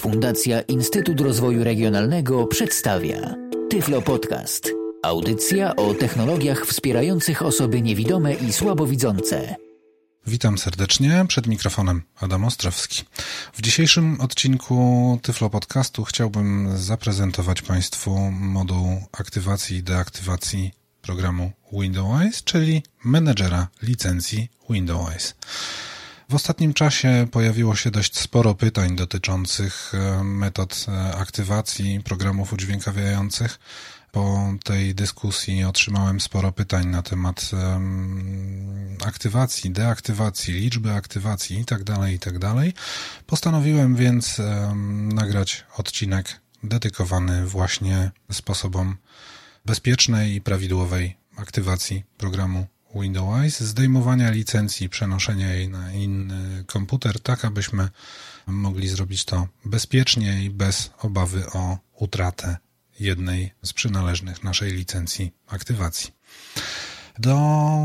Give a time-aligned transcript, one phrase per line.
[0.00, 3.34] Fundacja Instytut Rozwoju Regionalnego przedstawia
[3.70, 4.70] Tyflo Podcast.
[5.02, 9.56] Audycja o technologiach wspierających osoby niewidome i słabowidzące.
[10.26, 13.04] Witam serdecznie, przed mikrofonem Adam Ostrowski.
[13.52, 20.72] W dzisiejszym odcinku Tyflo Podcastu chciałbym zaprezentować Państwu moduł aktywacji i deaktywacji
[21.02, 25.34] programu Windows, czyli menedżera licencji Windows.
[26.30, 33.58] W ostatnim czasie pojawiło się dość sporo pytań dotyczących e, metod e, aktywacji programów udźwiękawiających.
[34.12, 37.50] Po tej dyskusji otrzymałem sporo pytań na temat
[39.06, 42.38] aktywacji, deaktywacji, liczby aktywacji itd., tak itd.
[42.40, 42.54] Tak
[43.26, 44.40] Postanowiłem więc
[45.14, 48.96] nagrać odcinek dedykowany właśnie sposobom
[49.64, 57.88] bezpiecznej i prawidłowej aktywacji programu Windows, zdejmowania licencji, przenoszenia jej na inny komputer, tak abyśmy
[58.46, 62.56] mogli zrobić to bezpiecznie i bez obawy o utratę
[63.00, 66.10] jednej z przynależnych naszej licencji aktywacji.
[67.18, 67.36] Do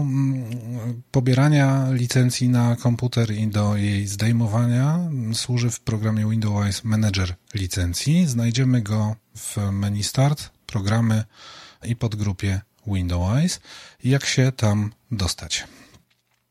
[0.01, 4.99] mm, pobierania licencji na komputer i do jej zdejmowania
[5.33, 8.27] służy w programie Windows Manager licencji.
[8.27, 11.23] Znajdziemy go w menu Start, programy
[11.83, 13.59] i podgrupie Windows.
[14.03, 15.67] Jak się tam dostać?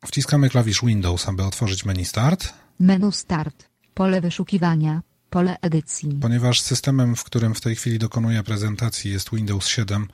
[0.06, 2.52] Wciskamy klawisz Windows, aby otworzyć menu Start.
[2.80, 6.18] Menu Start, pole wyszukiwania, pole edycji.
[6.22, 10.08] Ponieważ systemem, w którym w tej chwili dokonuję prezentacji jest Windows 7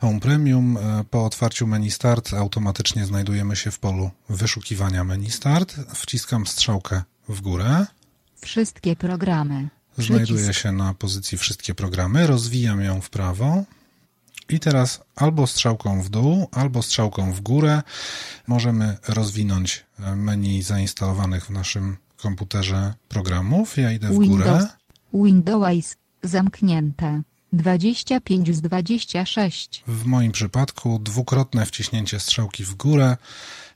[0.00, 5.76] Home Premium, e, po otwarciu menu Start automatycznie znajdujemy się w polu wyszukiwania menu Start.
[5.94, 7.86] Wciskam strzałkę w górę.
[8.40, 9.68] Wszystkie programy.
[9.98, 13.64] Znajduję się na pozycji wszystkie programy, rozwijam ją w prawo.
[14.52, 17.82] I teraz albo strzałką w dół, albo strzałką w górę
[18.46, 23.76] możemy rozwinąć e, menu zainstalowanych w naszym komputerze programów.
[23.76, 24.66] Ja idę w Windows, górę.
[25.14, 27.22] Windows zamknięte.
[27.52, 29.84] 25 z 26.
[29.86, 33.16] W moim przypadku dwukrotne wciśnięcie strzałki w górę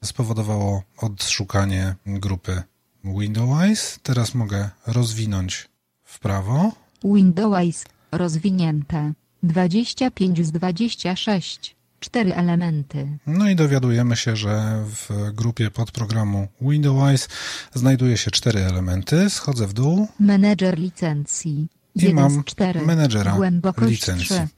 [0.04, 2.62] spowodowało odszukanie grupy
[3.04, 3.98] Windows.
[4.02, 5.68] Teraz mogę rozwinąć
[6.04, 6.72] w prawo.
[7.04, 9.12] Windows rozwinięte.
[9.42, 11.76] 25 z 26.
[12.00, 13.18] Cztery elementy.
[13.26, 17.28] No i dowiadujemy się, że w grupie podprogramu Windows
[17.74, 19.30] znajduje się cztery elementy.
[19.30, 20.08] Schodzę w dół.
[20.20, 21.68] Menedżer licencji.
[21.94, 22.42] I mam
[22.86, 23.38] menedżera
[23.80, 24.26] licencji.
[24.26, 24.48] 3.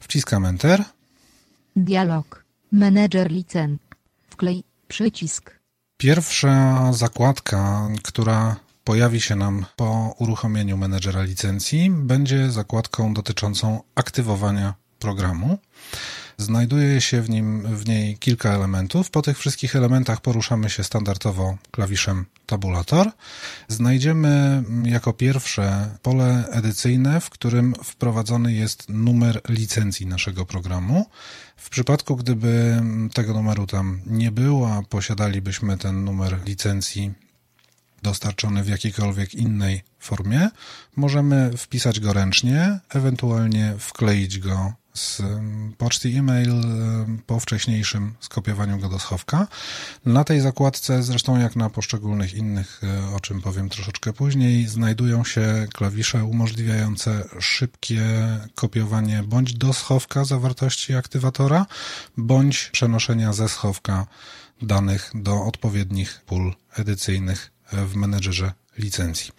[0.00, 0.84] Wciskam Enter.
[1.76, 2.44] Dialog.
[2.72, 3.88] Menedżer licencji.
[4.30, 5.58] Wklej przycisk.
[5.96, 8.56] Pierwsza zakładka, która
[8.88, 15.58] pojawi się nam po uruchomieniu menedżera licencji, będzie zakładką dotyczącą aktywowania programu.
[16.38, 19.10] Znajduje się w, nim, w niej kilka elementów.
[19.10, 23.10] Po tych wszystkich elementach poruszamy się standardowo klawiszem tabulator.
[23.68, 31.06] Znajdziemy jako pierwsze pole edycyjne, w którym wprowadzony jest numer licencji naszego programu.
[31.56, 32.82] W przypadku, gdyby
[33.14, 37.27] tego numeru tam nie było, a posiadalibyśmy ten numer licencji
[38.02, 40.48] dostarczony w jakiejkolwiek innej formie,
[40.96, 45.22] możemy wpisać go ręcznie, ewentualnie wkleić go z
[45.78, 46.52] poczty e-mail
[47.26, 49.46] po wcześniejszym skopiowaniu go do schowka.
[50.06, 55.24] Na tej zakładce, zresztą jak na poszczególnych innych, e, o czym powiem troszeczkę później, znajdują
[55.24, 58.02] się klawisze umożliwiające szybkie
[58.54, 61.66] kopiowanie bądź do schowka zawartości aktywatora,
[62.16, 64.06] bądź przenoszenia ze schowka
[64.62, 69.32] danych do odpowiednich pól edycyjnych w menedżerze licencji.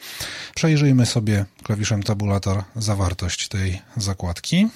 [0.55, 4.67] Przejrzyjmy sobie klawiszem tabulator zawartość tej zakładki.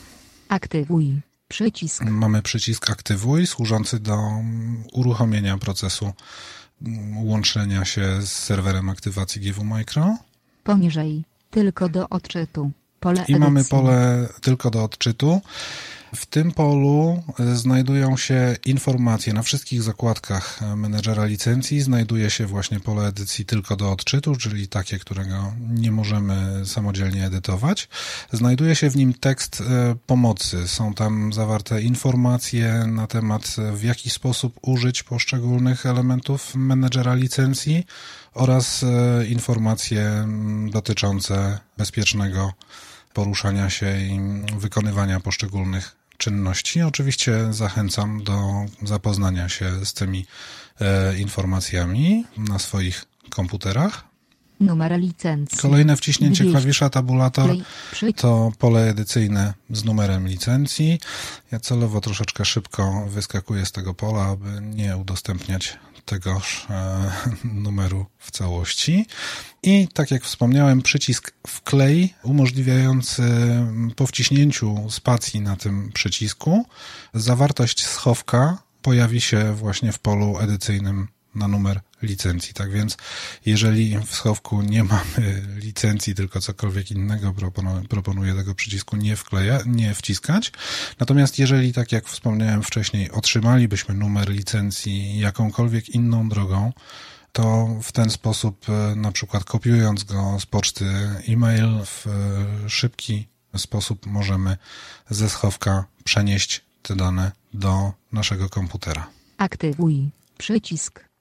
[0.49, 1.21] Aktywuj.
[1.47, 2.03] Przycisk.
[2.03, 4.17] Mamy przycisk aktywuj służący do
[4.93, 6.13] uruchomienia procesu
[7.23, 10.17] łączenia się z serwerem aktywacji GW Micro.
[10.63, 11.23] Poniżej.
[11.51, 12.71] Tylko do odczytu.
[12.99, 13.39] Pole I edycji.
[13.39, 15.41] mamy pole tylko do odczytu.
[16.15, 19.33] W tym polu e, znajdują się informacje.
[19.33, 24.67] Na wszystkich zakładkach e, menedżera licencji znajduje się właśnie pole edycji tylko do odczytu, czyli
[24.67, 27.89] takie, którego nie możemy samodzielnie edytować.
[28.31, 30.67] Znajduje się w nim tekst e, pomocy.
[30.67, 37.85] Są tam zawarte informacje na temat, w jaki sposób użyć poszczególnych elementów menedżera licencji
[38.33, 38.85] oraz
[39.29, 40.27] informacje
[40.71, 42.53] dotyczące bezpiecznego
[43.13, 44.19] poruszania się i
[44.57, 46.81] wykonywania poszczególnych czynności.
[46.81, 50.25] Oczywiście zachęcam do zapoznania się z tymi
[50.81, 54.03] e, informacjami na swoich komputerach.
[54.59, 55.57] Numer licencji.
[55.57, 57.49] Kolejne wciśnięcie klawisza tabulator
[58.15, 60.99] to pole edycyjne z numerem licencji.
[61.51, 67.11] Ja celowo troszeczkę szybko wyskakuję z tego pola, aby nie udostępniać tegoż e,
[67.65, 69.05] numeru w całości.
[69.63, 73.23] I tak jak wspomniałem, przycisk wklej umożliwiający
[73.95, 76.65] po wciśnięciu spacji na tym przycisku
[77.13, 82.53] zawartość schowka pojawi się właśnie w polu edycyjnym na numer licencji.
[82.53, 82.97] Tak więc,
[83.45, 87.33] jeżeli w schowku nie mamy licencji, tylko cokolwiek innego,
[87.89, 90.51] proponuję, tego przycisku nie wkleja, nie wciskać.
[90.99, 96.71] Natomiast jeżeli, tak jak wspomniałem wcześniej, otrzymalibyśmy numer licencji jakąkolwiek inną drogą,
[97.31, 100.85] to w ten sposób, e, na przykład kopiując go z poczty
[101.27, 103.27] e-mail w e, szybki
[103.57, 104.57] sposób możemy
[105.09, 109.07] ze schowka przenieść te dane do naszego komputera.
[109.37, 111.12] Aktywuj przycisk.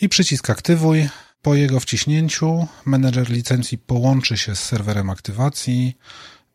[0.00, 1.08] I przycisk aktywuj.
[1.42, 5.96] Po jego wciśnięciu menedżer licencji połączy się z serwerem aktywacji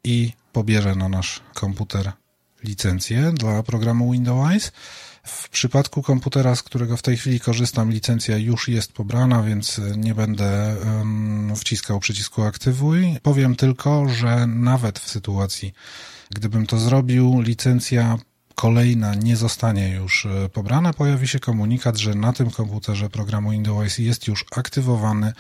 [0.04, 2.12] i pobierze na nasz komputer
[2.64, 4.72] licencję dla programu Windows.
[5.24, 10.16] W przypadku komputera, z którego w tej chwili korzystam, licencja już jest pobrana, więc nie
[10.16, 13.18] będę um, wciskał przycisku aktywuj.
[13.22, 15.74] Powiem tylko, że nawet w sytuacji,
[16.30, 18.18] gdybym to zrobił, licencja
[18.56, 23.98] kolejna nie zostanie już e, pobrana, pojawi się komunikat, że na tym komputerze programu Windows
[23.98, 25.34] jest już aktywowany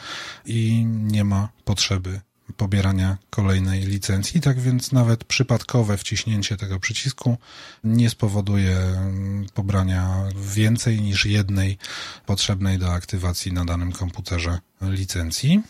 [0.45, 2.21] i nie ma potrzeby
[2.57, 4.41] pobierania kolejnej licencji.
[4.41, 7.37] Tak więc nawet przypadkowe wciśnięcie tego przycisku
[7.83, 11.77] nie spowoduje mm, pobrania więcej niż jednej
[12.25, 15.61] potrzebnej do aktywacji na danym komputerze licencji.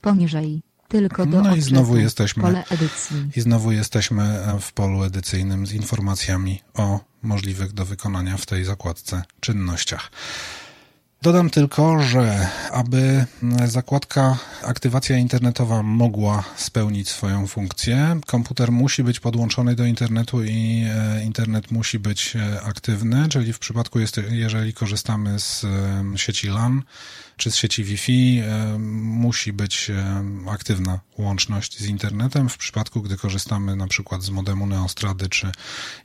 [0.00, 0.62] Poniżej
[0.94, 2.64] tylko do no i znowu jesteśmy.
[3.36, 9.22] I znowu jesteśmy w polu edycyjnym z informacjami o możliwych do wykonania w tej zakładce
[9.40, 10.10] czynnościach.
[11.24, 13.26] Dodam tylko, że aby
[13.64, 21.24] zakładka aktywacja internetowa mogła spełnić swoją funkcję, komputer musi być podłączony do internetu i e,
[21.24, 23.98] internet musi być e, aktywny, czyli w przypadku,
[24.30, 25.68] jeżeli korzystamy z e,
[26.18, 26.82] sieci LAN,
[27.36, 32.48] czy z sieci Wi-Fi e, musi być e, aktywna łączność z internetem.
[32.48, 35.52] W przypadku, gdy korzystamy na przykład z modemu Neostrady, czy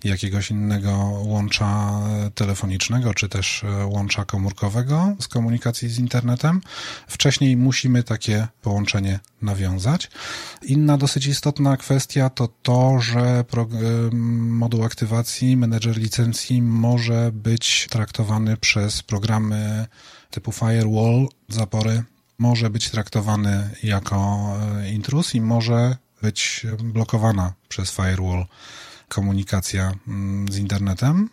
[0.04, 0.92] jakiegoś innego
[1.24, 2.00] łącza
[2.36, 6.62] telefonicznego, czy też e, łącza komórkowego z komunikacji z internetem,
[7.08, 10.12] wcześniej musimy takie połączenie nawiązać.
[10.62, 13.44] Inna dosyć istotna kwestia to to, że
[14.12, 19.88] moduł aktywacji, menedżer licencji może być traktowany przez programy
[20.30, 22.04] typu firewall, zapory,
[22.38, 24.50] może być traktowany jako
[24.82, 28.46] e, intruz i może być blokowana przez firewall
[29.08, 31.30] komunikacja mm, z internetem.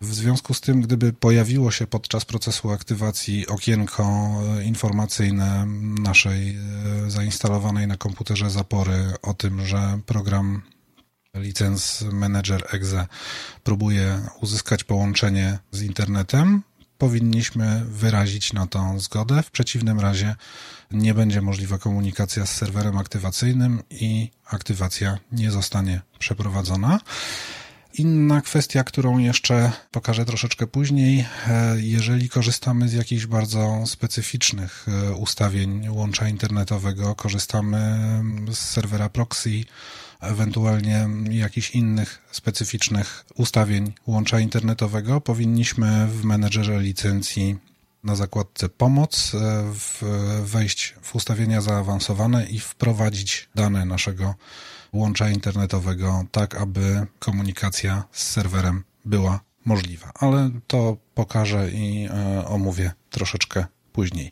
[0.00, 5.66] W związku z tym, gdyby pojawiło się podczas procesu aktywacji okienko e, informacyjne
[6.02, 10.62] naszej e, zainstalowanej na komputerze zapory o tym, że program
[11.34, 13.06] License Manager Exe
[13.64, 16.62] próbuje uzyskać połączenie z internetem,
[16.98, 19.42] powinniśmy wyrazić na to zgodę.
[19.42, 20.34] W przeciwnym razie
[20.90, 27.00] nie będzie możliwa komunikacja z serwerem aktywacyjnym i aktywacja nie zostanie przeprowadzona.
[27.94, 35.12] Inna kwestia, którą jeszcze pokażę troszeczkę później, e, jeżeli korzystamy z jakichś bardzo specyficznych e,
[35.12, 37.98] ustawień łącza internetowego, korzystamy
[38.50, 39.64] z serwera proxy,
[40.20, 47.56] ewentualnie jakichś innych specyficznych ustawień łącza internetowego, powinniśmy w menedżerze licencji
[48.04, 49.72] na zakładce pomoc e,
[50.42, 54.34] wejść w ustawienia zaawansowane i wprowadzić dane naszego
[54.92, 60.12] łącza internetowego, tak aby komunikacja z serwerem była możliwa.
[60.14, 63.66] Ale to pokażę i e, omówię troszeczkę
[63.98, 64.30] później.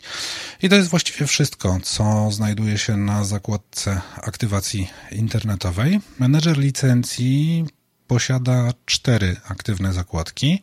[0.62, 6.00] I to jest właściwie wszystko, co znajduje się na zakładce aktywacji internetowej.
[6.18, 7.64] Menedżer licencji
[8.06, 10.62] posiada cztery aktywne zakładki.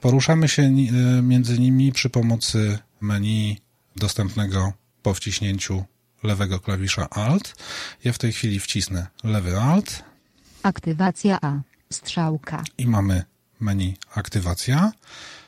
[0.00, 0.72] Poruszamy się e,
[1.22, 3.58] między nimi przy pomocy menu
[3.96, 4.72] dostępnego
[5.02, 5.84] po wciśnięciu
[6.22, 7.54] lewego klawisza Alt.
[8.04, 10.04] Ja w tej chwili wcisnę lewy Alt.
[10.62, 11.60] Aktywacja A.
[11.92, 12.64] Strzałka.
[12.78, 13.24] I mamy
[13.60, 14.92] menu aktywacja.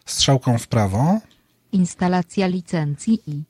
[0.06, 1.20] Strzałką w prawo.
[1.74, 3.42] Instalacja licencji i.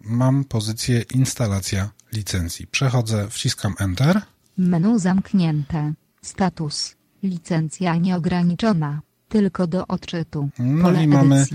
[0.00, 2.66] Mam pozycję instalacja licencji.
[2.66, 4.20] Przechodzę, wciskam Enter.
[4.58, 5.92] Menu zamknięte.
[6.22, 6.96] Status.
[7.22, 10.48] Licencja nieograniczona tylko do odczytu.
[10.58, 11.46] No i mamy,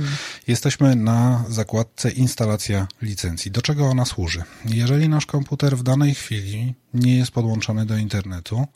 [0.48, 3.52] jesteśmy na zakładce instalacja licencji.
[3.52, 4.44] Do czego ona służy?
[4.66, 8.68] Jeżeli nasz komputer w danej chwili nie jest podłączony do internetu,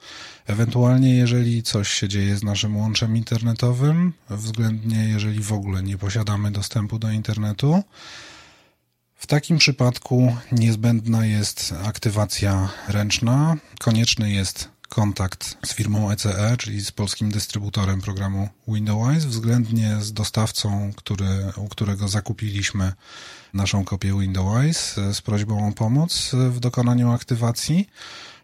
[0.46, 6.52] ewentualnie jeżeli coś się dzieje z naszym łączem internetowym, względnie jeżeli w ogóle nie posiadamy
[6.52, 7.84] dostępu do internetu,
[9.16, 16.92] w takim przypadku niezbędna jest aktywacja ręczna, konieczny jest kontakt z firmą ECE, czyli z
[16.92, 21.26] polskim dystrybutorem programu Windows, względnie z dostawcą, który,
[21.58, 22.94] u którego zakupiliśmy
[23.54, 27.90] naszą kopię Windows z prośbą o pomoc w dokonaniu aktywacji.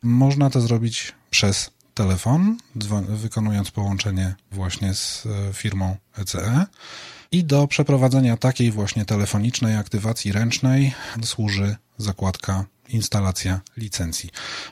[0.03, 2.57] Można to zrobić przez telefon,
[3.09, 6.65] wykonując połączenie właśnie z e, firmą ECE.
[7.31, 14.29] I do przeprowadzenia takiej właśnie telefonicznej aktywacji ręcznej służy zakładka instalacja licencji.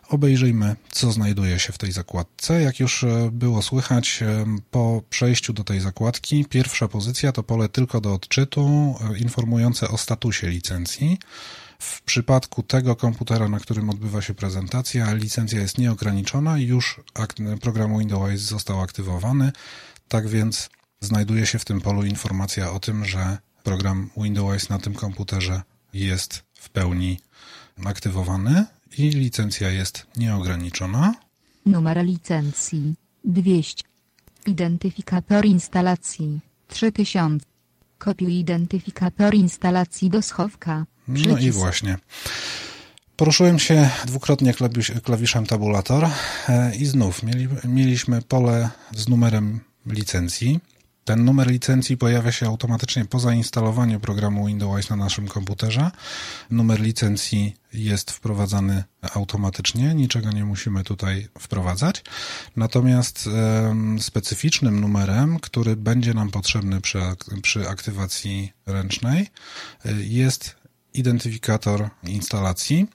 [0.10, 2.62] Obejrzyjmy, co znajduje się w tej zakładce.
[2.62, 7.70] Jak już e, było słychać, e, po przejściu do tej zakładki, pierwsza pozycja to pole
[7.70, 11.18] tylko do odczytu, informujące o statusie licencji.
[11.80, 17.00] W przypadku tego komputera, na którym odbywa się prezentacja, licencja jest nieograniczona i już
[17.62, 19.52] program Windows został aktywowany.
[20.08, 20.70] Tak więc
[21.00, 25.62] znajduje się w tym polu informacja o tym, że program Windows na tym komputerze
[25.94, 27.20] jest w pełni
[27.86, 28.66] aktywowany
[28.98, 31.14] i licencja jest nieograniczona.
[31.66, 33.84] Numer licencji 200.
[34.46, 37.46] Identyfikator instalacji 3000.
[37.98, 40.86] Kopiuj identyfikator instalacji do schowka.
[41.14, 41.30] Przycisk.
[41.30, 41.98] No i właśnie.
[43.16, 44.54] Poruszyłem się dwukrotnie
[45.04, 46.10] klawiszem tabulator
[46.50, 50.60] e, i znów mieli, mieliśmy pole z numerem licencji.
[51.08, 55.92] Ten numer licencji pojawia się automatycznie po zainstalowaniu programu Windows na naszym komputerze.
[56.50, 58.84] Numer licencji jest wprowadzany
[59.14, 62.04] automatycznie, niczego nie musimy tutaj wprowadzać.
[62.56, 63.30] Natomiast
[64.00, 67.00] specyficznym numerem, który będzie nam potrzebny przy,
[67.42, 69.28] przy aktywacji ręcznej,
[69.86, 70.56] e, jest
[70.94, 72.88] identyfikator instalacji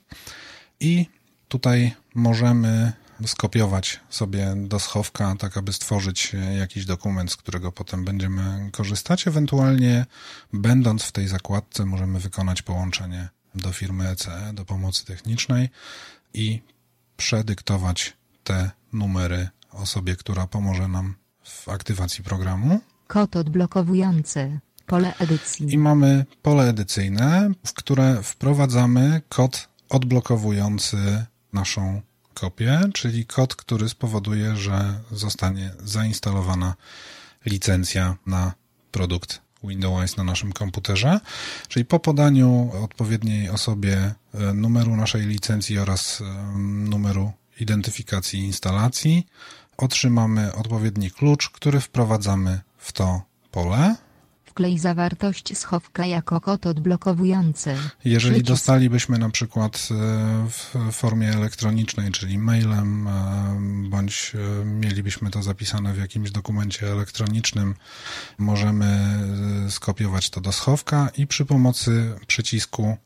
[0.81, 1.07] i
[1.49, 2.93] tutaj możemy
[3.27, 9.27] skopiować sobie do schowka, tak aby stworzyć jakiś dokument, z którego potem będziemy korzystać.
[9.27, 10.07] Ewentualnie,
[10.53, 15.69] będąc w tej zakładce, możemy wykonać połączenie do firmy ECE, do pomocy technicznej
[16.35, 16.63] i
[17.17, 21.15] przedyktować te numery osobie, która pomoże nam
[21.45, 22.81] w aktywacji programu.
[23.07, 24.61] Kod odblokowujący.
[24.87, 25.75] Pole edycji.
[25.75, 32.03] I mamy pole edycyjne, w które wprowadzamy kod odblokowujący naszą
[32.35, 36.75] kopię, czyli kod, który spowoduje, że zostanie zainstalowana
[37.47, 38.53] licencja na
[38.91, 41.21] produkt Windows na naszym komputerze,
[41.69, 46.25] czyli po podaniu odpowiedniej osobie e, numeru naszej licencji oraz e,
[46.89, 49.27] numeru identyfikacji instalacji
[49.77, 53.97] otrzymamy odpowiedni klucz, który wprowadzamy w to pole.
[54.53, 57.77] Wklej zawartość schowka jako kod odblokowujący.
[58.05, 58.49] Jeżeli Przycisk.
[58.49, 59.95] dostalibyśmy na przykład e,
[60.49, 67.75] w formie elektronicznej, czyli mailem, e, bądź e, mielibyśmy to zapisane w jakimś dokumencie elektronicznym,
[68.39, 69.19] możemy
[69.71, 72.97] skopiować to do schowka i przy pomocy przycisku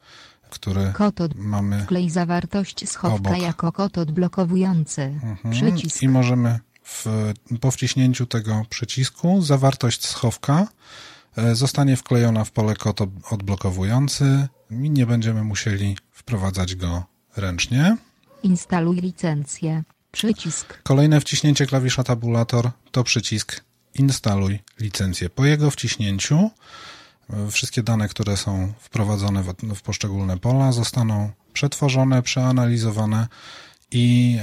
[0.50, 1.34] który kod od...
[1.34, 1.82] mamy.
[1.82, 3.42] Wklej zawartość schowka obok.
[3.42, 5.02] jako kod odblokowujący.
[5.02, 5.50] Mhm.
[5.50, 6.02] Przycisk.
[6.02, 7.06] I możemy w,
[7.60, 10.66] po wciśnięciu tego przycisku zawartość schowka
[11.52, 13.00] zostanie wklejona w pole kod
[13.30, 17.04] odblokowujący i nie będziemy musieli wprowadzać go
[17.36, 17.96] ręcznie.
[18.42, 19.82] Instaluj licencję.
[20.12, 20.82] Przycisk.
[20.82, 23.60] Kolejne wciśnięcie klawisza tabulator to przycisk
[23.94, 25.30] instaluj licencję.
[25.30, 26.50] Po jego wciśnięciu
[27.30, 33.28] e, wszystkie dane, które są wprowadzone w, w poszczególne pola zostaną przetworzone, przeanalizowane
[33.90, 34.38] i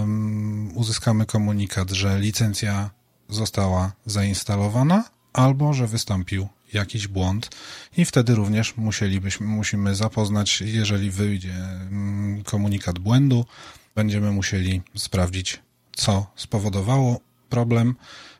[0.00, 2.90] um, uzyskamy komunikat, że licencja
[3.28, 7.50] została zainstalowana albo że wystąpił jakiś błąd
[7.96, 13.44] i wtedy również musielibyśmy, musimy zapoznać, jeżeli wyjdzie mm, komunikat błędu,
[13.94, 15.60] będziemy musieli sprawdzić,
[15.96, 17.94] co spowodowało problem,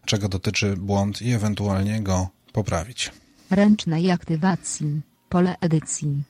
[0.05, 3.11] czego dotyczy błąd i ewentualnie go poprawić.
[3.51, 6.23] Ręcznej aktywacji, pole edycji.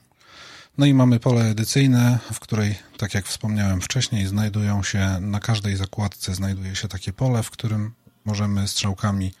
[0.77, 5.75] No i mamy pole edycyjne, w której, tak jak wspomniałem wcześniej, znajdują się, na każdej
[5.75, 7.93] zakładce znajduje się takie pole, w którym
[8.25, 9.33] możemy strzałkami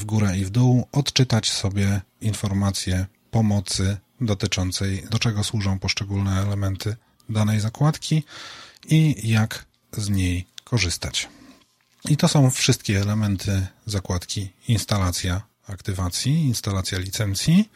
[0.00, 6.96] w górę i w dół odczytać sobie informacje pomocy dotyczącej, do czego służą poszczególne elementy
[7.28, 8.22] danej zakładki
[8.88, 11.28] i jak z niej korzystać.
[12.08, 17.70] I to są wszystkie elementy zakładki instalacja aktywacji, instalacja licencji.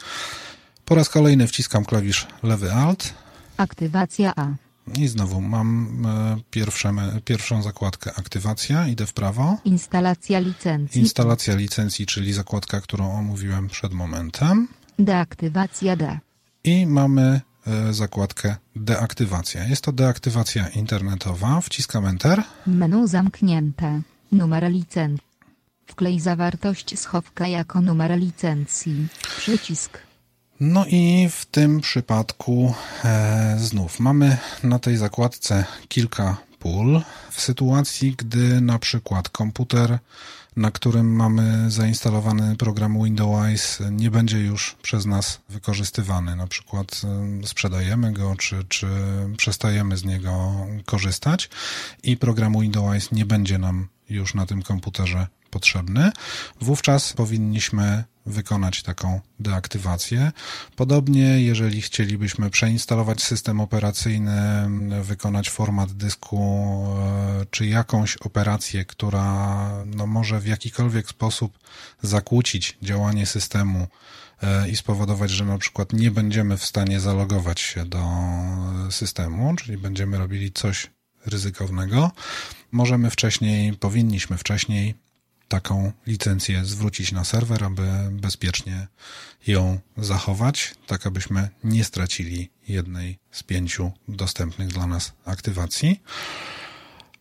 [0.85, 3.15] Po raz kolejny wciskam klawisz lewy Alt.
[3.57, 4.64] Aktywacja A.
[4.99, 6.93] I znowu mam e, pierwsze,
[7.25, 9.57] pierwszą zakładkę aktywacja, idę w prawo.
[9.65, 11.01] Instalacja licencji.
[11.01, 14.69] Instalacja licencji, czyli zakładka, którą omówiłem przed momentem.
[14.99, 16.19] Deaktywacja D.
[16.65, 19.65] I mamy e, zakładkę deaktywacja.
[19.65, 21.61] Jest to deaktywacja internetowa.
[21.61, 22.43] Wciskam Enter.
[22.67, 24.01] Menu zamknięte.
[24.33, 25.27] Numer licencji.
[25.87, 29.07] Wklej zawartość schowka jako numer licencji.
[29.39, 29.99] Przycisk.
[30.67, 38.15] No i w tym przypadku e, znów mamy na tej zakładce kilka pól w sytuacji,
[38.19, 39.99] gdy na przykład komputer,
[40.57, 46.37] na którym mamy zainstalowany program Windows, nie będzie już przez nas wykorzystywany.
[46.37, 47.01] Na przykład
[47.45, 48.87] sprzedajemy go, czy, czy
[49.37, 51.51] przestajemy z niego korzystać
[52.03, 56.13] i program Windows nie będzie nam już na tym komputerze potrzebny,
[56.61, 60.33] wówczas powinniśmy wykonać taką deaktywację.
[60.77, 64.69] Podobnie, jeżeli chcielibyśmy przeinstalować system operacyjny,
[65.03, 66.39] wykonać format dysku,
[66.99, 71.59] e, czy jakąś operację, która no, może w jakikolwiek sposób
[72.03, 73.87] zakłócić działanie systemu
[74.43, 78.05] e, i spowodować, że na przykład nie będziemy w stanie zalogować się do
[78.91, 80.91] systemu, czyli będziemy robili coś
[81.27, 82.11] ryzykownego,
[82.73, 84.95] możemy wcześniej, powinniśmy wcześniej
[85.49, 88.87] taką licencję zwrócić na serwer, aby bezpiecznie
[89.47, 96.01] ją zachować, tak abyśmy nie stracili jednej z pięciu dostępnych dla nas aktywacji.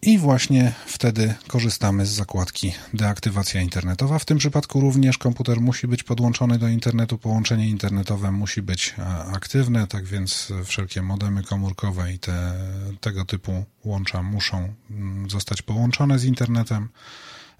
[0.05, 4.19] I właśnie wtedy korzystamy z zakładki deaktywacja internetowa.
[4.19, 9.05] W tym przypadku również komputer musi być podłączony do internetu, połączenie internetowe musi być e,
[9.15, 12.53] aktywne, tak więc wszelkie modemy komórkowe i te,
[13.01, 16.89] tego typu łącza muszą mm, zostać połączone z internetem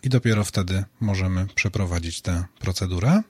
[0.04, 3.22] i dopiero wtedy możemy przeprowadzić tę procedurę.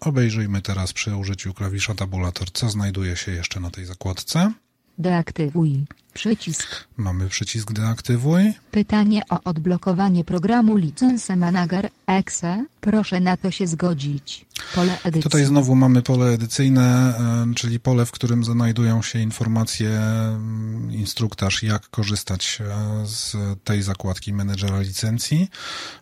[0.00, 4.52] Obejrzyjmy teraz przy użyciu klawisza tabulator, co znajduje się jeszcze na tej zakładce.
[4.98, 5.84] Deaktywuj.
[6.14, 6.84] Przycisk.
[6.96, 8.52] Mamy przycisk deaktywuj.
[8.70, 12.64] Pytanie o odblokowanie programu License Manager EXE.
[12.80, 14.46] Proszę na to się zgodzić.
[14.74, 15.22] Pole edycji.
[15.22, 17.14] Tutaj znowu mamy pole edycyjne,
[17.50, 23.82] e, czyli pole, w którym znajdują się informacje, mm, instruktaż, jak korzystać e, z tej
[23.82, 25.48] zakładki menedżera licencji.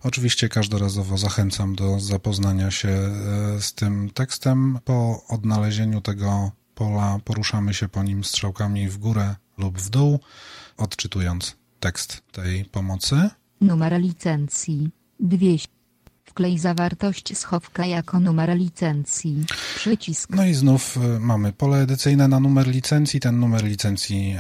[0.03, 3.13] Oczywiście każdorazowo zachęcam do zapoznania się e,
[3.61, 4.79] z tym tekstem.
[4.85, 10.21] Po odnalezieniu tego pola poruszamy się po nim strzałkami w górę lub w dół,
[10.77, 13.31] odczytując tekst tej pomocy.
[13.61, 14.91] Numer licencji
[15.21, 15.76] 200.
[16.37, 19.45] Wklej zawartość schowka jako numer licencji.
[19.77, 20.31] Przycisk.
[20.31, 23.21] No i znów y, mamy pole edycyjne na numer licencji.
[23.21, 24.37] Ten numer licencji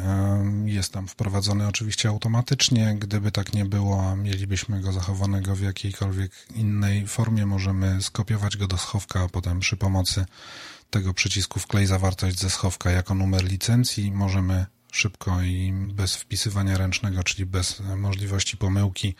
[0.67, 2.97] y, jest tam wprowadzony oczywiście automatycznie.
[2.99, 8.67] Gdyby tak nie było, a mielibyśmy go zachowanego w jakiejkolwiek innej formie, możemy skopiować go
[8.67, 10.25] do schowka, a potem przy pomocy
[10.91, 14.13] tego przycisku wklej zawartość ze schowka jako numer licencji.
[14.13, 19.15] Możemy szybko i bez wpisywania ręcznego, czyli bez możliwości pomyłki,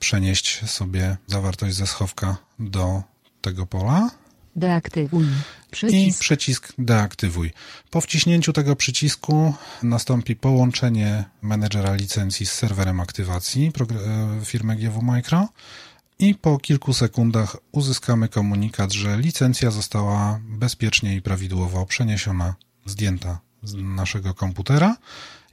[0.00, 3.02] przenieść sobie zawartość ze schowka do
[3.40, 4.10] tego pola.
[4.56, 5.26] Deaktywuj.
[5.70, 6.16] Przycisk.
[6.16, 7.52] I przycisk deaktywuj.
[7.90, 13.72] Po wciśnięciu tego przycisku nastąpi połączenie menedżera licencji z serwerem aktywacji
[14.40, 15.48] e, firmy GW Micro
[16.18, 22.54] i po kilku sekundach uzyskamy komunikat, że licencja została bezpiecznie i prawidłowo przeniesiona,
[22.86, 24.96] zdjęta z naszego komputera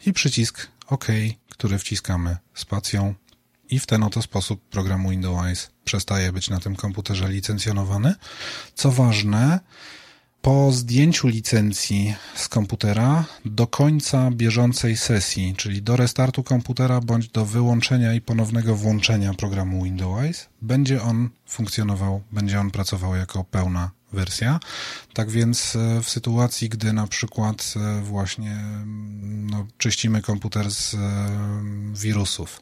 [0.06, 1.08] i przycisk OK,
[1.50, 3.16] który wciskamy spacją
[3.70, 8.16] i w ten oto sposób program Windows przestaje być na tym komputerze licencjonowany.
[8.76, 9.60] Co ważne,
[10.42, 17.46] po zdjęciu licencji z komputera do końca bieżącej sesji, czyli do restartu komputera bądź do
[17.46, 24.60] wyłączenia i ponownego włączenia programu Windows, będzie on funkcjonował, będzie on pracował jako pełna wersja.
[25.14, 30.94] Tak więc e, w sytuacji, gdy na przykład e, właśnie mm, no, czyścimy komputer z
[30.94, 30.98] e,
[31.94, 32.62] wirusów,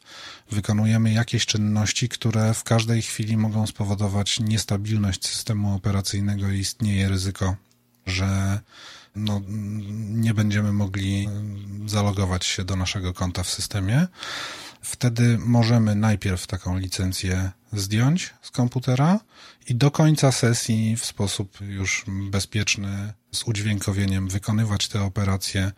[0.50, 7.56] wykonujemy jakieś czynności, które w każdej chwili mogą spowodować niestabilność systemu operacyjnego i istnieje ryzyko
[8.06, 8.60] że
[9.16, 9.40] no,
[10.10, 11.28] nie będziemy mogli
[11.86, 14.06] zalogować się do naszego konta w systemie.
[14.86, 19.20] Wtedy możemy najpierw taką licencję zdjąć z komputera
[19.68, 25.72] i do końca sesji w sposób już bezpieczny, z udźwiękowieniem wykonywać te operacje.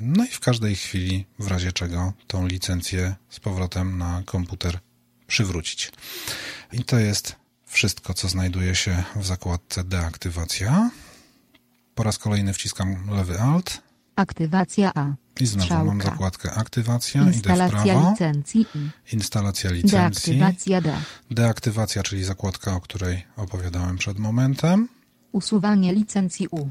[0.00, 4.78] No i w każdej chwili, w razie czego, tą licencję z powrotem na komputer
[5.26, 5.92] przywrócić.
[6.72, 10.90] I to jest wszystko, co znajduje się w zakładce deaktywacja.
[11.94, 13.85] Po raz kolejny wciskam lewy Alt.
[14.16, 15.14] Aktywacja A.
[15.40, 15.84] I znowu Strzałka.
[15.84, 18.10] mam zakładkę aktywacja, Instalacja idę w prawo.
[18.10, 18.66] licencji.
[19.12, 20.38] Instalacja licencji.
[20.38, 20.94] Deaktywacja D.
[21.30, 24.88] Deaktywacja, czyli zakładka, o której opowiadałem przed momentem.
[25.32, 26.68] Usuwanie licencji U.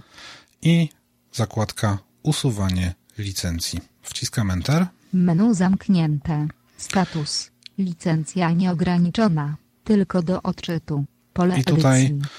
[0.62, 0.90] I
[1.34, 3.80] zakładka usuwanie licencji.
[4.02, 4.88] Wciskam Enter.
[5.14, 6.48] Menu zamknięte.
[6.78, 7.52] Status.
[7.78, 9.56] Licencja nieograniczona.
[9.84, 11.06] Tylko do odczytu.
[11.34, 12.30] Pole I tutaj edycji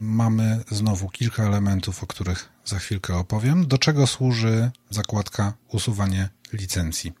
[0.00, 3.66] mamy znowu kilka elementów, o których za chwilkę opowiem.
[3.66, 7.12] Do czego służy zakładka usuwanie licencji?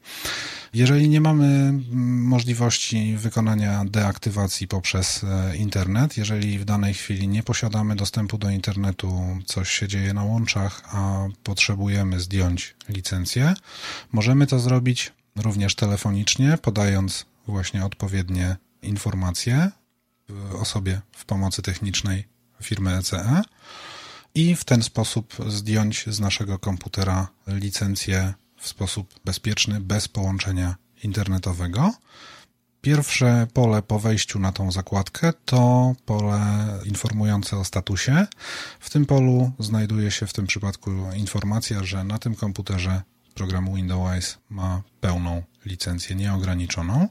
[0.74, 7.42] Jeżeli nie mamy mm, możliwości wykonania deaktywacji poprzez e, internet, jeżeli w danej chwili nie
[7.42, 13.54] posiadamy dostępu do internetu, coś się dzieje na łączach, a potrzebujemy zdjąć licencję,
[14.12, 19.70] możemy to zrobić również telefonicznie, podając właśnie odpowiednie informacje
[20.60, 23.42] osobie w pomocy technicznej firmy ECE
[24.34, 31.92] i w ten sposób zdjąć z naszego komputera licencję w sposób bezpieczny, bez połączenia internetowego.
[32.80, 36.40] Pierwsze pole po wejściu na tą zakładkę to pole
[36.84, 38.26] informujące o statusie.
[38.80, 43.02] W tym polu znajduje się w tym przypadku informacja, że na tym komputerze
[43.34, 47.08] programu Windows ma pełną licencję nieograniczoną.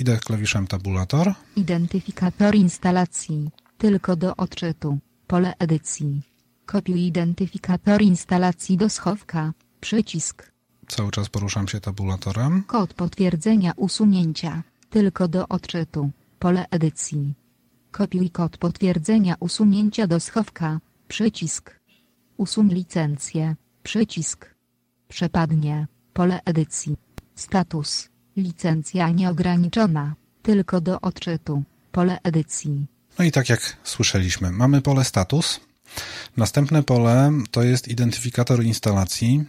[0.00, 1.34] Idę klawiszem tabulator.
[1.56, 3.50] Identyfikator instalacji.
[3.80, 4.98] Tylko do odczytu.
[5.26, 6.22] Pole edycji.
[6.66, 9.52] Kopiuj identyfikator instalacji do schowka.
[9.80, 10.52] Przycisk.
[10.88, 12.62] Cały czas poruszam się tabulatorem.
[12.66, 14.62] Kod potwierdzenia usunięcia.
[14.90, 16.10] Tylko do odczytu.
[16.38, 17.34] Pole edycji.
[17.90, 20.80] Kopiuj kod potwierdzenia usunięcia do schowka.
[21.08, 21.80] Przycisk.
[22.36, 23.56] Usuń licencję.
[23.82, 24.54] Przycisk.
[25.08, 25.86] Przepadnie.
[26.12, 26.96] Pole edycji.
[27.34, 28.08] Status.
[28.36, 30.14] Licencja nieograniczona.
[30.42, 31.62] Tylko do odczytu.
[31.92, 32.86] Pole edycji.
[33.20, 35.60] No i tak jak słyszeliśmy, mamy pole status.
[36.36, 39.44] Następne pole to jest identyfikator instalacji.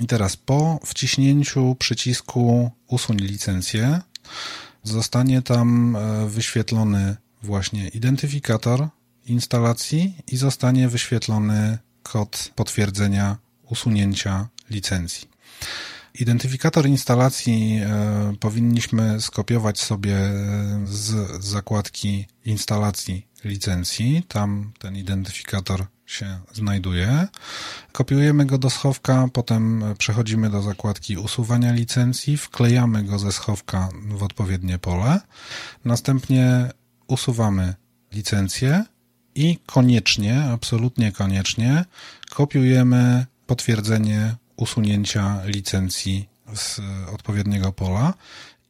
[0.00, 4.00] I teraz po wciśnięciu przycisku usuń licencję
[4.82, 8.88] zostanie tam e, wyświetlony właśnie identyfikator
[9.26, 13.36] instalacji i zostanie wyświetlony kod potwierdzenia
[13.70, 15.28] usunięcia licencji.
[16.20, 20.16] Identyfikator instalacji e, powinniśmy skopiować sobie
[20.84, 24.22] z zakładki instalacji licencji.
[24.28, 27.28] Tam ten identyfikator się znajduje.
[27.92, 34.22] Kopiujemy go do schowka, potem przechodzimy do zakładki usuwania licencji, wklejamy go ze schowka w
[34.22, 35.20] odpowiednie pole.
[35.84, 36.70] Następnie
[37.06, 37.74] usuwamy
[38.12, 38.84] licencję
[39.34, 41.84] i koniecznie, absolutnie koniecznie
[42.30, 46.80] kopiujemy potwierdzenie usunięcia licencji z
[47.12, 48.14] odpowiedniego pola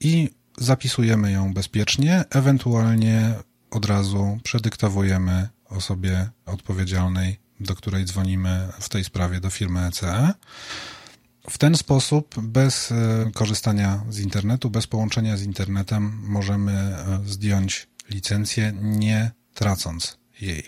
[0.01, 3.35] i zapisujemy ją bezpiecznie, ewentualnie
[3.71, 10.35] od razu przedyktowujemy osobie odpowiedzialnej, do której dzwonimy w tej sprawie do firmy ECE.
[11.51, 17.89] W ten sposób, bez e, korzystania z internetu, bez połączenia z internetem, możemy e, zdjąć
[18.11, 20.63] licencję, nie tracąc jej.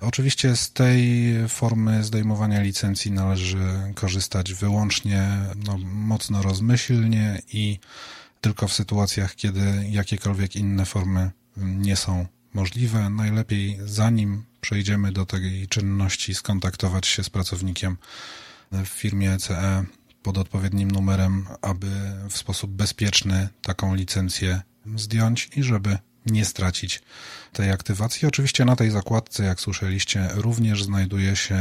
[0.00, 5.28] Oczywiście z tej formy zdejmowania licencji należy korzystać wyłącznie
[5.66, 7.78] no, mocno rozmyślnie i
[8.40, 13.10] tylko w sytuacjach, kiedy jakiekolwiek inne formy nie są możliwe.
[13.10, 17.96] Najlepiej zanim przejdziemy do tej czynności skontaktować się z pracownikiem
[18.72, 19.84] w firmie ECE
[20.22, 21.86] pod odpowiednim numerem, aby
[22.30, 24.60] w sposób bezpieczny taką licencję
[24.96, 27.02] zdjąć i żeby nie stracić
[27.52, 28.28] tej aktywacji.
[28.28, 31.58] Oczywiście na tej zakładce, jak słyszeliście, również znajduje się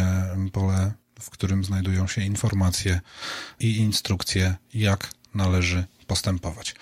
[0.54, 3.01] pole, w którym znajdują się informacje
[3.60, 6.75] i instrukcje, jak należy postępować.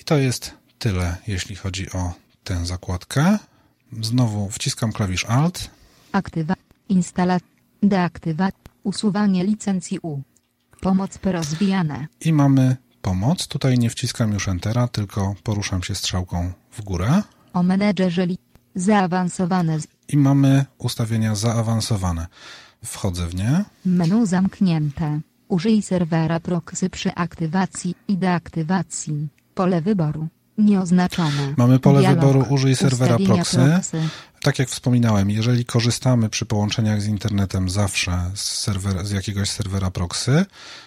[0.00, 2.12] I to jest tyle, jeśli chodzi o
[2.44, 3.38] tę zakładkę.
[4.00, 5.70] Znowu wciskam klawisz Alt.
[6.12, 6.54] Aktywa,
[6.88, 7.48] instalacja,
[7.82, 10.22] deaktywacja, usuwanie licencji U.
[10.80, 12.06] Pomoc rozwijane.
[12.20, 13.46] I mamy pomoc.
[13.46, 17.22] Tutaj nie wciskam już Entera, tylko poruszam się strzałką w górę.
[17.52, 18.26] O menedżerze
[18.74, 19.78] zaawansowane.
[20.08, 22.26] I mamy ustawienia zaawansowane.
[22.84, 23.64] Wchodzę w nie.
[23.84, 25.20] Menu zamknięte.
[25.48, 29.28] Użyj serwera proxy przy aktywacji i deaktywacji.
[29.54, 30.28] Pole wyboru.
[30.64, 31.54] Nieoznaczone.
[31.56, 32.20] Mamy pole Dialog.
[32.20, 33.56] wyboru użyj serwera proxy.
[33.56, 34.08] proxy.
[34.42, 39.90] Tak jak wspominałem, jeżeli korzystamy przy połączeniach z internetem zawsze z, serwer, z jakiegoś serwera
[39.90, 40.44] proxy,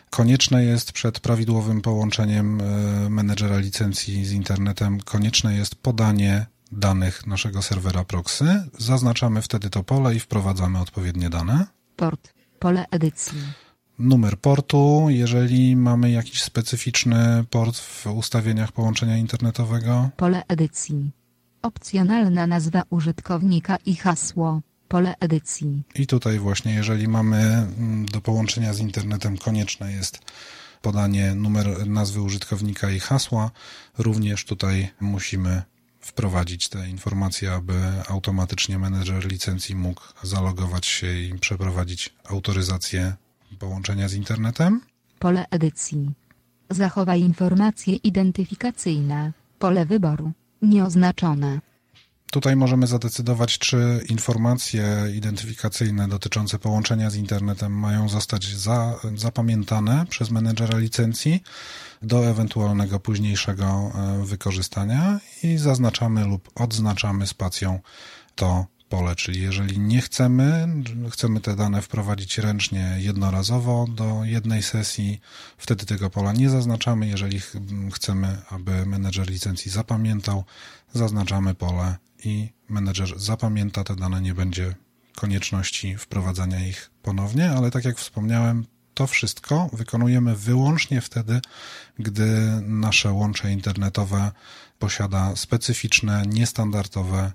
[0.09, 7.61] konieczne jest przed prawidłowym połączeniem e, menedżera licencji z internetem, konieczne jest podanie danych naszego
[7.61, 8.63] serwera proxy.
[8.77, 11.65] Zaznaczamy wtedy to pole i wprowadzamy odpowiednie dane.
[11.95, 13.62] Port, pole edycji
[14.03, 20.09] numer portu, jeżeli mamy jakiś specyficzny port w ustawieniach połączenia internetowego.
[20.17, 21.11] Pole edycji.
[21.61, 24.61] Opcjonalna nazwa użytkownika i hasło.
[24.87, 25.83] Pole edycji.
[25.95, 30.19] I tutaj właśnie, jeżeli mamy mm, do połączenia z internetem konieczne jest
[30.81, 33.51] podanie numer nazwy użytkownika i hasła,
[33.97, 35.61] również tutaj musimy
[35.99, 37.73] wprowadzić te informacje, aby
[38.09, 43.15] automatycznie menedżer licencji mógł zalogować się i przeprowadzić autoryzację
[43.53, 44.81] połączenia z internetem.
[45.19, 46.11] Pole edycji.
[46.69, 49.31] Zachowaj informacje identyfikacyjne.
[49.59, 50.31] Pole wyboru.
[50.61, 51.59] Nieoznaczone.
[52.33, 54.85] Tutaj możemy zadecydować, czy informacje
[55.15, 61.43] identyfikacyjne dotyczące połączenia z internetem mają zostać za, zapamiętane przez menedżera licencji
[62.01, 67.79] do ewentualnego późniejszego e, wykorzystania i zaznaczamy lub odznaczamy spacją
[68.35, 70.67] to pole, czyli jeżeli nie chcemy,
[71.11, 75.21] chcemy te dane wprowadzić ręcznie jednorazowo do jednej sesji,
[75.57, 77.07] wtedy tego pola nie zaznaczamy.
[77.07, 77.41] Jeżeli
[77.93, 80.43] chcemy, aby menedżer licencji zapamiętał,
[80.93, 84.75] zaznaczamy pole i menedżer zapamięta te dane, nie będzie
[85.15, 91.41] konieczności wprowadzania ich ponownie, ale tak jak wspomniałem, to wszystko wykonujemy wyłącznie wtedy,
[91.99, 92.27] gdy
[92.61, 94.31] nasze łącze internetowe
[94.79, 97.31] posiada specyficzne, niestandardowe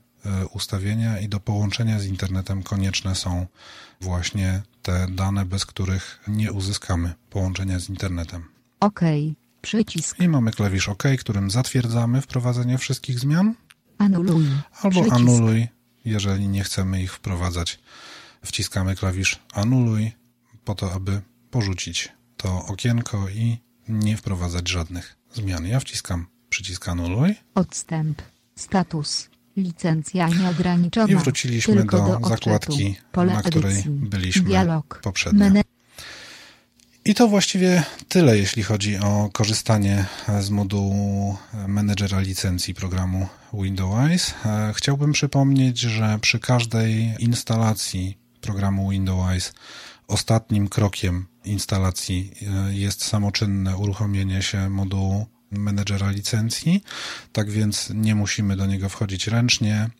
[0.52, 3.46] ustawienia i do połączenia z internetem konieczne są
[4.00, 8.44] właśnie te dane, bez których nie uzyskamy połączenia z internetem.
[8.80, 9.00] OK.
[9.60, 10.20] Przycisk.
[10.20, 13.54] I mamy klawisz OK, którym zatwierdzamy wprowadzenie wszystkich zmian.
[13.98, 14.46] Anuluj.
[14.82, 15.16] Albo Przycisk.
[15.16, 15.68] anuluj,
[16.04, 17.78] jeżeli nie chcemy ich wprowadzać.
[18.44, 20.12] Wciskamy klawisz anuluj
[20.64, 25.66] po to, aby porzucić to okienko i nie wprowadzać żadnych zmian.
[25.66, 28.22] Ja wciskam przycisk anuluj Odstęp.
[28.56, 29.30] Status.
[29.62, 31.12] Licencja nieograniczona.
[31.12, 33.90] i wróciliśmy Tylko do, do zakładki, Pole na której edycji.
[33.90, 35.00] byliśmy Dialog.
[35.02, 35.44] poprzednio.
[35.44, 35.62] Mene-
[37.04, 40.04] I to właściwie tyle, jeśli chodzi o korzystanie
[40.40, 41.36] z modułu
[41.68, 44.34] menedżera licencji programu Windows.
[44.46, 49.52] E, Chciałbym przypomnieć, że przy każdej instalacji programu Windows
[50.08, 52.32] ostatnim krokiem instalacji
[52.70, 56.84] e, jest samoczynne uruchomienie się modułu menedżera licencji,
[57.32, 59.90] tak więc nie musimy do niego wchodzić ręcznie.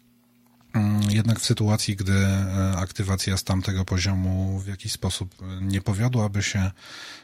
[0.74, 6.42] Mm, Jednak w sytuacji, gdy e, aktywacja z tamtego poziomu w jakiś sposób nie powiodłaby
[6.42, 6.70] się,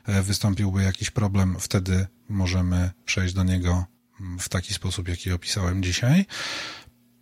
[0.07, 3.85] e, wystąpiłby jakiś problem, wtedy możemy przejść do niego
[4.21, 6.27] mm, w taki sposób, jaki opisałem dzisiaj.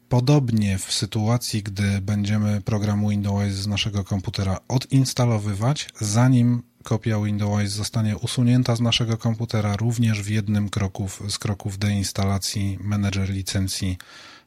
[0.08, 8.16] Podobnie w sytuacji, gdy będziemy program Windows z naszego komputera odinstalowywać, zanim kopia Windows zostanie
[8.16, 13.98] usunięta z naszego komputera, również w jednym kroku, z kroków deinstalacji menedżer licencji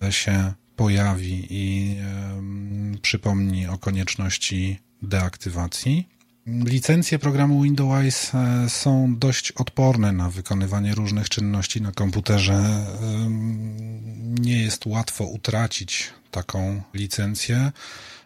[0.10, 6.10] się pojawi i em, przypomni o konieczności deaktywacji.
[6.48, 12.86] Licencje programu Windows e, są dość odporne na wykonywanie różnych czynności na komputerze.
[14.39, 17.71] Nie jest łatwo utracić taką licencję.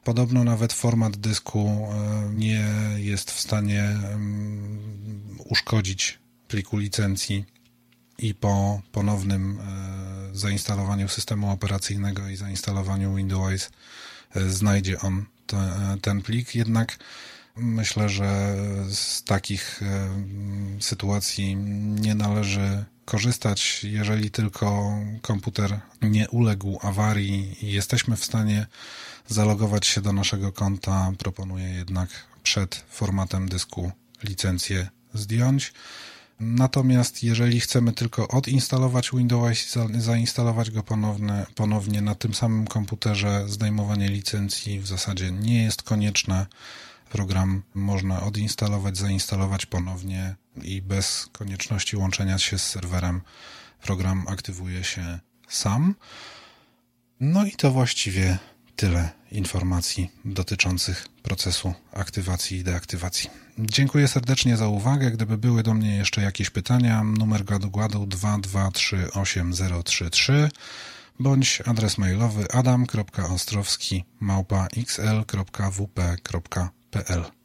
[0.04, 2.66] Podobno nawet format dysku e, nie
[2.98, 3.98] jest w stanie
[5.46, 7.46] uszkodzić pliku licencji
[8.18, 13.70] i po ponownym e, zainstalowaniu systemu operacyjnego i zainstalowaniu Windows
[14.36, 15.58] e, znajdzie on te,
[16.02, 16.56] ten plik.
[16.56, 16.98] Jednak
[17.56, 18.56] myślę, że
[18.90, 19.82] z takich
[20.80, 28.66] sytuacji nie należy korzystać, jeżeli tylko komputer nie uległ awarii i jesteśmy w stanie
[29.30, 31.12] zalogować się do naszego konta.
[31.18, 32.10] Proponuję jednak
[32.44, 33.92] przed formatem dysku
[34.24, 35.74] licencję zdjąć.
[36.40, 40.84] Natomiast jeżeli chcemy tylko odinstalować Windows i za- zainstalować go
[41.56, 46.46] ponownie na tym samym komputerze, zdejmowanie licencji w zasadzie nie jest konieczne.
[47.10, 53.22] Program można odinstalować, zainstalować ponownie i bez konieczności łączenia się z serwerem
[53.82, 55.96] program aktywuje się sam.
[57.20, 58.38] No i to właściwie
[58.80, 63.30] tyle informacji dotyczących procesu aktywacji i deaktywacji.
[63.60, 65.12] Dziękuję serdecznie za uwagę.
[65.12, 70.50] Gdyby były do mnie jeszcze jakieś pytania, numer gadu gadu 2238033
[71.20, 76.46] bądź adres mailowy adam.ostrowski małpa xl.wp.pl.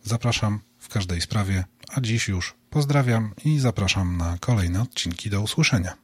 [0.03, 5.31] Zapraszam w każdej sprawie, a dziś już pozdrawiam i zapraszam na kolejne odcinki.
[5.31, 6.04] Do usłyszenia.